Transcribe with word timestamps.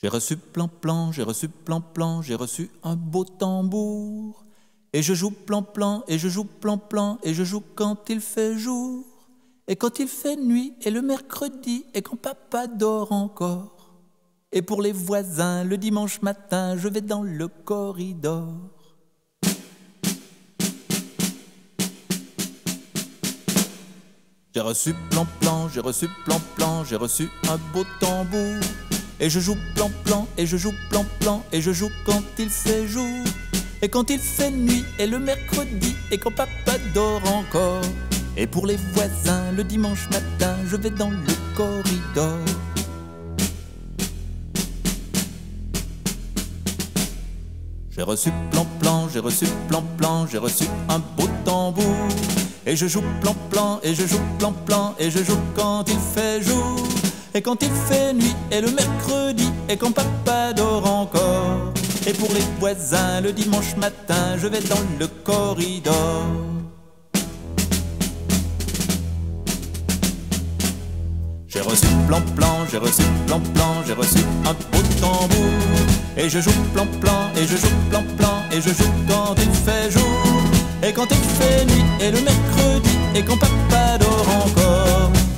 J'ai 0.00 0.08
reçu 0.08 0.36
plan-plan, 0.36 1.10
j'ai 1.10 1.24
reçu 1.24 1.48
plan-plan, 1.48 2.22
j'ai 2.22 2.36
reçu 2.36 2.70
un 2.84 2.94
beau 2.94 3.24
tambour. 3.24 4.44
Et 4.92 5.02
je 5.02 5.12
joue 5.12 5.32
plan-plan, 5.32 6.04
et 6.06 6.18
je 6.18 6.28
joue 6.28 6.44
plan-plan, 6.44 7.18
et 7.24 7.34
je 7.34 7.42
joue 7.42 7.64
quand 7.74 8.08
il 8.08 8.20
fait 8.20 8.56
jour, 8.56 9.04
et 9.66 9.74
quand 9.74 9.98
il 9.98 10.06
fait 10.06 10.36
nuit, 10.36 10.72
et 10.82 10.92
le 10.92 11.02
mercredi, 11.02 11.84
et 11.94 12.02
quand 12.02 12.14
papa 12.14 12.68
dort 12.68 13.10
encore. 13.10 13.96
Et 14.52 14.62
pour 14.62 14.82
les 14.82 14.92
voisins, 14.92 15.64
le 15.64 15.76
dimanche 15.76 16.22
matin, 16.22 16.76
je 16.76 16.86
vais 16.86 17.00
dans 17.00 17.24
le 17.24 17.48
corridor. 17.48 18.54
J'ai 24.54 24.60
reçu 24.60 24.94
plan-plan, 25.10 25.68
j'ai 25.68 25.80
reçu 25.80 26.06
plan-plan, 26.24 26.84
j'ai 26.84 26.96
reçu 26.96 27.28
un 27.48 27.58
beau 27.72 27.84
tambour. 27.98 28.62
Et 29.20 29.28
je 29.28 29.40
joue 29.40 29.56
plan-plan, 29.74 30.28
et 30.36 30.46
je 30.46 30.56
joue 30.56 30.72
plan-plan, 30.90 31.42
et 31.52 31.60
je 31.60 31.72
joue 31.72 31.90
quand 32.06 32.22
il 32.38 32.48
fait 32.48 32.86
jour. 32.86 33.24
Et 33.82 33.88
quand 33.88 34.10
il 34.10 34.20
fait 34.20 34.52
nuit, 34.52 34.84
et 35.00 35.08
le 35.08 35.18
mercredi, 35.18 35.96
et 36.12 36.18
quand 36.18 36.30
papa 36.30 36.78
dort 36.94 37.22
encore. 37.26 37.82
Et 38.36 38.46
pour 38.46 38.64
les 38.64 38.76
voisins, 38.94 39.50
le 39.56 39.64
dimanche 39.64 40.08
matin, 40.10 40.54
je 40.68 40.76
vais 40.76 40.90
dans 40.90 41.10
le 41.10 41.56
corridor. 41.56 42.38
J'ai 47.90 48.02
reçu 48.02 48.30
plan-plan, 48.52 49.08
j'ai 49.12 49.18
reçu 49.18 49.46
plan-plan, 49.66 50.28
j'ai 50.28 50.38
reçu 50.38 50.64
un 50.88 51.00
beau 51.00 51.28
tambour. 51.44 52.08
Et 52.64 52.76
je 52.76 52.86
joue 52.86 53.02
plan-plan, 53.20 53.80
et 53.82 53.96
je 53.96 54.06
joue 54.06 54.20
plan-plan, 54.38 54.94
et 55.00 55.10
je 55.10 55.24
joue 55.24 55.40
quand 55.56 55.84
il 55.88 55.98
fait 56.14 56.40
jour. 56.40 56.97
Et 57.38 57.40
quand 57.40 57.62
il 57.62 57.70
fait 57.70 58.12
nuit, 58.14 58.34
et 58.50 58.60
le 58.60 58.68
mercredi, 58.72 59.48
et 59.68 59.76
quand 59.76 59.92
papa 59.92 60.52
dort 60.56 60.84
encore. 60.90 61.72
Et 62.04 62.12
pour 62.12 62.28
les 62.34 62.42
voisins, 62.58 63.20
le 63.20 63.32
dimanche 63.32 63.76
matin, 63.76 64.36
je 64.38 64.48
vais 64.48 64.60
dans 64.62 64.82
le 64.98 65.06
corridor. 65.06 66.24
J'ai 71.46 71.60
reçu 71.60 71.86
plan-plan, 72.08 72.66
j'ai 72.72 72.78
reçu 72.78 73.04
plan-plan, 73.28 73.84
j'ai 73.86 73.92
reçu 73.92 74.18
un 74.44 74.54
beau 74.72 74.82
tambour. 75.00 75.52
Et 76.16 76.28
je 76.28 76.40
joue 76.40 76.50
plan-plan, 76.74 77.30
et 77.36 77.46
je 77.46 77.56
joue 77.56 77.76
plan-plan, 77.88 78.34
et 78.50 78.60
je 78.60 78.70
joue 78.70 78.92
quand 79.08 79.36
il 79.40 79.52
fait 79.52 79.92
jour. 79.92 80.42
Et 80.82 80.92
quand 80.92 81.06
il 81.08 81.24
fait 81.38 81.64
nuit, 81.66 81.84
et 82.00 82.10
le 82.10 82.20
mercredi, 82.20 82.98
et 83.14 83.22
quand 83.22 83.38
papa 83.38 83.96
dort 84.00 84.26
encore. 84.44 84.67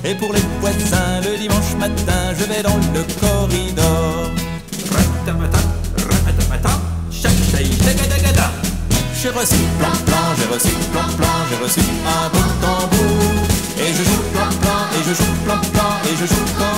Et 0.05 0.15
pour 0.15 0.33
les 0.33 0.41
voisins, 0.61 1.21
le 1.23 1.37
dimanche 1.37 1.75
matin, 1.79 2.35
je 2.39 2.45
vais 2.45 2.63
dans 2.63 2.77
le 2.95 3.03
corridor. 3.21 4.31
J'ai 9.23 9.29
reçu 9.29 9.57
plan 9.79 9.91
plan, 10.07 10.35
j'ai 10.39 10.55
reçu 10.55 10.75
plan 10.93 11.03
plan, 11.19 11.29
j'ai 11.51 11.63
reçu 11.63 11.81
un 12.07 12.29
beau 12.31 12.39
tambour. 12.63 13.47
Et 13.77 13.93
je 13.93 14.03
joue 14.03 14.23
plan 14.33 14.49
plan, 14.63 14.81
et 14.99 15.05
je 15.07 15.15
joue 15.15 15.35
plan 15.45 15.61
plan, 15.75 15.91
et 16.11 16.17
je 16.17 16.27
joue 16.27 16.55
plan. 16.57 16.70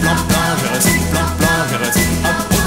plan, 0.00 0.26
plan, 0.26 0.58
je 0.62 0.68
reste 0.68 0.98
plan, 1.10 1.36
plan, 1.36 1.68
je 1.70 1.76
reste. 1.76 2.00
Hop, 2.22 2.57